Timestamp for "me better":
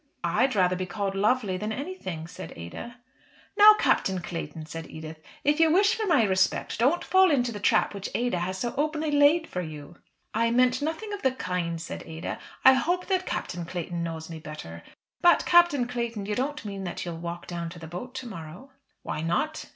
14.27-14.81